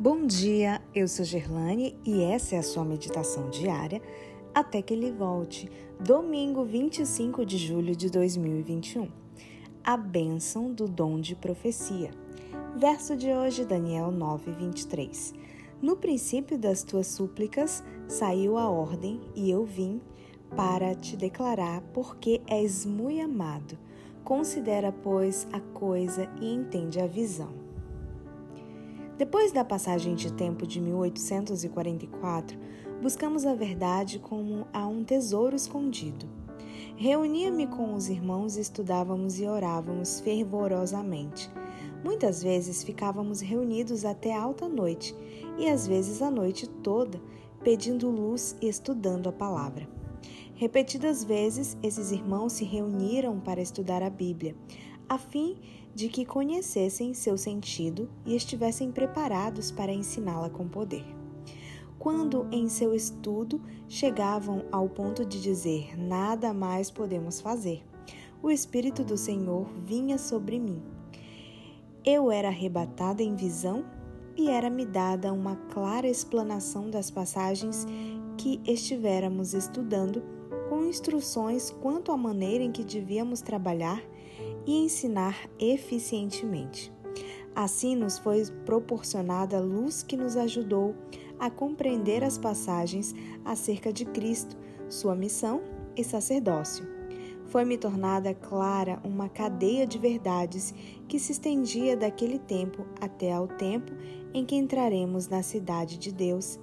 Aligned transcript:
Bom 0.00 0.26
dia, 0.26 0.80
eu 0.94 1.08
sou 1.08 1.24
Gerlane 1.24 1.96
e 2.04 2.22
essa 2.22 2.54
é 2.54 2.58
a 2.58 2.62
sua 2.62 2.84
meditação 2.84 3.50
diária 3.50 4.00
até 4.54 4.80
que 4.80 4.94
ele 4.94 5.10
volte, 5.10 5.68
domingo 5.98 6.64
25 6.64 7.44
de 7.44 7.58
julho 7.58 7.96
de 7.96 8.08
2021. 8.08 9.08
A 9.82 9.96
bênção 9.96 10.72
do 10.72 10.86
dom 10.86 11.20
de 11.20 11.34
profecia. 11.34 12.12
Verso 12.76 13.16
de 13.16 13.32
hoje, 13.32 13.64
Daniel 13.64 14.12
9, 14.12 14.52
23. 14.52 15.34
No 15.82 15.96
princípio 15.96 16.56
das 16.56 16.84
tuas 16.84 17.08
súplicas 17.08 17.82
saiu 18.06 18.56
a 18.56 18.70
ordem 18.70 19.20
e 19.34 19.50
eu 19.50 19.64
vim 19.64 20.00
para 20.54 20.94
te 20.94 21.16
declarar 21.16 21.80
porque 21.92 22.40
és 22.46 22.86
muito 22.86 23.24
amado. 23.24 23.76
Considera, 24.22 24.92
pois, 24.92 25.48
a 25.52 25.58
coisa 25.58 26.30
e 26.40 26.54
entende 26.54 27.00
a 27.00 27.06
visão. 27.08 27.67
Depois 29.18 29.50
da 29.50 29.64
passagem 29.64 30.14
de 30.14 30.32
tempo 30.32 30.64
de 30.64 30.80
1844, 30.80 32.56
buscamos 33.02 33.44
a 33.44 33.52
verdade 33.52 34.20
como 34.20 34.64
a 34.72 34.86
um 34.86 35.02
tesouro 35.02 35.56
escondido. 35.56 36.28
Reunia-me 36.94 37.66
com 37.66 37.94
os 37.94 38.08
irmãos 38.08 38.56
e 38.56 38.60
estudávamos 38.60 39.40
e 39.40 39.46
orávamos 39.48 40.20
fervorosamente. 40.20 41.50
Muitas 42.04 42.44
vezes 42.44 42.84
ficávamos 42.84 43.40
reunidos 43.40 44.04
até 44.04 44.32
alta 44.32 44.68
noite 44.68 45.12
e 45.58 45.68
às 45.68 45.84
vezes 45.84 46.22
a 46.22 46.30
noite 46.30 46.68
toda, 46.68 47.20
pedindo 47.64 48.08
luz 48.08 48.56
e 48.62 48.68
estudando 48.68 49.28
a 49.28 49.32
palavra. 49.32 49.88
Repetidas 50.54 51.24
vezes, 51.24 51.76
esses 51.82 52.12
irmãos 52.12 52.52
se 52.52 52.64
reuniram 52.64 53.40
para 53.40 53.60
estudar 53.60 54.00
a 54.00 54.10
Bíblia, 54.10 54.54
a 55.08 55.18
fim 55.18 55.56
de 55.94 56.08
que 56.08 56.24
conhecessem 56.24 57.14
seu 57.14 57.36
sentido 57.38 58.08
e 58.26 58.36
estivessem 58.36 58.92
preparados 58.92 59.70
para 59.70 59.92
ensiná-la 59.92 60.50
com 60.50 60.68
poder. 60.68 61.04
Quando 61.98 62.46
em 62.52 62.68
seu 62.68 62.94
estudo 62.94 63.60
chegavam 63.88 64.64
ao 64.70 64.88
ponto 64.88 65.24
de 65.24 65.40
dizer 65.40 65.98
nada 65.98 66.52
mais 66.52 66.90
podemos 66.90 67.40
fazer, 67.40 67.82
o 68.40 68.50
Espírito 68.50 69.02
do 69.02 69.16
Senhor 69.16 69.66
vinha 69.84 70.16
sobre 70.18 70.60
mim. 70.60 70.80
Eu 72.04 72.30
era 72.30 72.48
arrebatada 72.48 73.22
em 73.22 73.34
visão 73.34 73.84
e 74.36 74.48
era-me 74.48 74.86
dada 74.86 75.32
uma 75.32 75.56
clara 75.56 76.06
explanação 76.06 76.88
das 76.88 77.10
passagens 77.10 77.84
que 78.36 78.60
estivéramos 78.64 79.52
estudando, 79.52 80.22
com 80.68 80.84
instruções 80.84 81.70
quanto 81.70 82.12
à 82.12 82.16
maneira 82.16 82.62
em 82.62 82.70
que 82.70 82.84
devíamos 82.84 83.40
trabalhar 83.40 84.00
e 84.68 84.84
ensinar 84.84 85.48
eficientemente. 85.58 86.92
Assim 87.56 87.96
nos 87.96 88.18
foi 88.18 88.44
proporcionada 88.66 89.56
a 89.56 89.60
luz 89.60 90.02
que 90.02 90.14
nos 90.14 90.36
ajudou 90.36 90.94
a 91.40 91.50
compreender 91.50 92.22
as 92.22 92.36
passagens 92.36 93.14
acerca 93.46 93.90
de 93.90 94.04
Cristo, 94.04 94.54
sua 94.86 95.16
missão 95.16 95.62
e 95.96 96.04
sacerdócio. 96.04 96.86
Foi-me 97.46 97.78
tornada 97.78 98.34
clara 98.34 99.00
uma 99.02 99.26
cadeia 99.26 99.86
de 99.86 99.98
verdades 99.98 100.74
que 101.08 101.18
se 101.18 101.32
estendia 101.32 101.96
daquele 101.96 102.38
tempo 102.38 102.84
até 103.00 103.32
ao 103.32 103.48
tempo 103.48 103.90
em 104.34 104.44
que 104.44 104.54
entraremos 104.54 105.28
na 105.28 105.42
cidade 105.42 105.96
de 105.96 106.12
Deus 106.12 106.60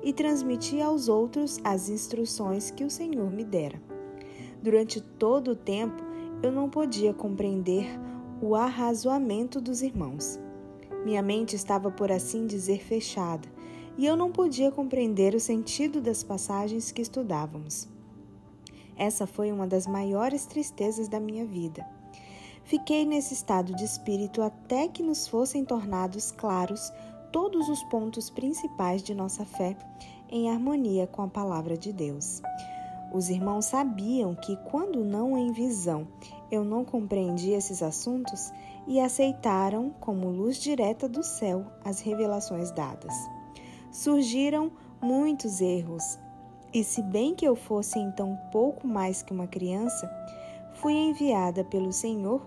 e 0.00 0.12
transmiti 0.12 0.80
aos 0.80 1.08
outros 1.08 1.58
as 1.64 1.88
instruções 1.88 2.70
que 2.70 2.84
o 2.84 2.90
Senhor 2.90 3.32
me 3.32 3.42
dera. 3.42 3.82
Durante 4.62 5.00
todo 5.00 5.52
o 5.52 5.56
tempo, 5.56 6.07
eu 6.42 6.52
não 6.52 6.70
podia 6.70 7.12
compreender 7.12 7.86
o 8.40 8.54
arrazoamento 8.54 9.60
dos 9.60 9.82
irmãos. 9.82 10.38
Minha 11.04 11.22
mente 11.22 11.56
estava, 11.56 11.90
por 11.90 12.12
assim 12.12 12.46
dizer, 12.46 12.80
fechada, 12.80 13.48
e 13.96 14.06
eu 14.06 14.16
não 14.16 14.30
podia 14.30 14.70
compreender 14.70 15.34
o 15.34 15.40
sentido 15.40 16.00
das 16.00 16.22
passagens 16.22 16.92
que 16.92 17.02
estudávamos. 17.02 17.88
Essa 18.96 19.26
foi 19.26 19.50
uma 19.50 19.66
das 19.66 19.86
maiores 19.86 20.46
tristezas 20.46 21.08
da 21.08 21.18
minha 21.18 21.44
vida. 21.44 21.86
Fiquei 22.64 23.04
nesse 23.04 23.34
estado 23.34 23.74
de 23.74 23.84
espírito 23.84 24.42
até 24.42 24.88
que 24.88 25.02
nos 25.02 25.26
fossem 25.26 25.64
tornados 25.64 26.30
claros 26.30 26.92
todos 27.32 27.68
os 27.68 27.82
pontos 27.84 28.30
principais 28.30 29.02
de 29.02 29.14
nossa 29.14 29.44
fé 29.44 29.76
em 30.30 30.50
harmonia 30.50 31.06
com 31.06 31.22
a 31.22 31.28
palavra 31.28 31.76
de 31.76 31.92
Deus. 31.92 32.42
Os 33.12 33.30
irmãos 33.30 33.64
sabiam 33.64 34.34
que, 34.34 34.56
quando 34.56 35.04
não 35.04 35.36
em 35.36 35.50
visão, 35.50 36.06
eu 36.50 36.62
não 36.62 36.84
compreendia 36.84 37.56
esses 37.56 37.82
assuntos 37.82 38.52
e 38.86 39.00
aceitaram 39.00 39.90
como 40.00 40.28
luz 40.28 40.58
direta 40.58 41.08
do 41.08 41.22
céu 41.22 41.66
as 41.84 42.00
revelações 42.00 42.70
dadas. 42.70 43.14
Surgiram 43.90 44.70
muitos 45.00 45.60
erros, 45.60 46.18
e 46.72 46.84
se 46.84 47.02
bem 47.02 47.34
que 47.34 47.46
eu 47.46 47.56
fosse 47.56 47.98
então 47.98 48.38
pouco 48.52 48.86
mais 48.86 49.22
que 49.22 49.32
uma 49.32 49.46
criança, 49.46 50.10
fui 50.74 50.92
enviada 50.92 51.64
pelo 51.64 51.92
Senhor 51.92 52.46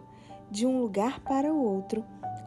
de 0.49 0.65
um 0.67 0.79
lugar 0.79 1.21
para 1.21 1.51
o 1.51 1.63
outro 1.63 2.03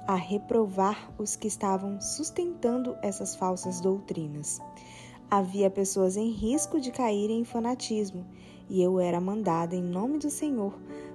a 0.07 0.15
reprovar 0.15 1.11
os 1.19 1.35
que 1.35 1.49
estavam 1.49 2.01
sustentando 2.01 2.97
essas 3.03 3.35
falsas 3.35 3.81
doutrinas. 3.81 4.61
Havia 5.31 5.71
pessoas 5.71 6.17
em 6.17 6.31
risco 6.31 6.81
de 6.81 6.91
caírem 6.91 7.41
em 7.41 7.45
fanatismo, 7.45 8.25
e 8.69 8.83
eu 8.83 9.01
era 9.01 9.21
mandada 9.21 9.75
em 9.75 9.83
nome 9.83 10.19
do 10.19 10.31
Senhor 10.31 10.73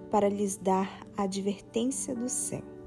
para 0.10 0.28
lhes 0.28 0.58
dar 0.58 1.08
a 1.16 1.24
advertência 1.24 2.16
do 2.16 2.28
céu. 2.28 2.79